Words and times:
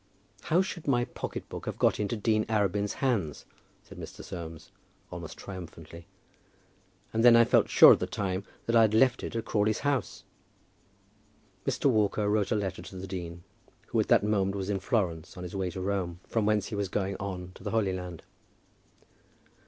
"How 0.45 0.63
should 0.63 0.87
my 0.87 1.05
pocket 1.05 1.47
book 1.47 1.67
have 1.67 1.77
got 1.77 1.99
into 1.99 2.17
Dean 2.17 2.43
Arabin's 2.47 2.93
hands?" 3.05 3.45
said 3.83 3.99
Mr. 3.99 4.23
Soames, 4.23 4.71
almost 5.11 5.37
triumphantly. 5.37 6.07
"And 7.13 7.23
then 7.23 7.35
I 7.35 7.45
felt 7.45 7.69
sure 7.69 7.93
at 7.93 7.99
the 7.99 8.07
time 8.07 8.43
that 8.65 8.75
I 8.75 8.81
had 8.81 8.95
left 8.95 9.21
it 9.21 9.35
at 9.35 9.45
Crawley's 9.45 9.81
house!" 9.81 10.23
Mr. 11.67 11.85
Walker 11.85 12.27
wrote 12.27 12.49
a 12.51 12.55
letter 12.55 12.81
to 12.81 12.95
the 12.95 13.05
dean, 13.05 13.43
who 13.89 13.99
at 13.99 14.07
that 14.07 14.23
moment 14.23 14.55
was 14.55 14.71
in 14.71 14.79
Florence, 14.79 15.37
on 15.37 15.43
his 15.43 15.55
way 15.55 15.69
to 15.69 15.79
Rome, 15.79 16.19
from 16.27 16.47
whence 16.47 16.69
he 16.69 16.75
was 16.75 16.89
going 16.89 17.15
on 17.17 17.51
to 17.53 17.63
the 17.63 17.69
Holy 17.69 17.93
Land. 17.93 18.23